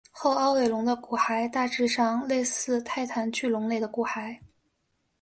[0.09, 4.35] 后凹尾龙的骨骸大致上类似泰坦巨龙类的骨骸。